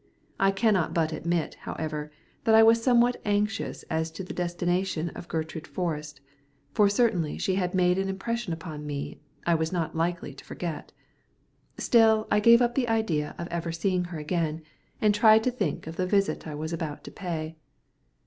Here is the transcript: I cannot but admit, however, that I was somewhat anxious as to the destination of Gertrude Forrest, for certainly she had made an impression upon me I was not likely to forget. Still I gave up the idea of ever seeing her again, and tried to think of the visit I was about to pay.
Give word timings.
I 0.39 0.49
cannot 0.49 0.95
but 0.95 1.13
admit, 1.13 1.53
however, 1.59 2.11
that 2.45 2.55
I 2.55 2.63
was 2.63 2.81
somewhat 2.81 3.21
anxious 3.23 3.83
as 3.83 4.09
to 4.13 4.23
the 4.23 4.33
destination 4.33 5.09
of 5.11 5.27
Gertrude 5.27 5.67
Forrest, 5.67 6.21
for 6.71 6.89
certainly 6.89 7.37
she 7.37 7.53
had 7.53 7.75
made 7.75 7.99
an 7.99 8.09
impression 8.09 8.51
upon 8.51 8.87
me 8.87 9.19
I 9.45 9.53
was 9.53 9.71
not 9.71 9.95
likely 9.95 10.33
to 10.33 10.43
forget. 10.43 10.91
Still 11.77 12.27
I 12.31 12.39
gave 12.39 12.63
up 12.63 12.73
the 12.73 12.87
idea 12.89 13.35
of 13.37 13.47
ever 13.49 13.71
seeing 13.71 14.05
her 14.05 14.17
again, 14.17 14.63
and 14.99 15.13
tried 15.13 15.43
to 15.43 15.51
think 15.51 15.85
of 15.85 15.97
the 15.97 16.07
visit 16.07 16.47
I 16.47 16.55
was 16.55 16.73
about 16.73 17.03
to 17.03 17.11
pay. 17.11 17.55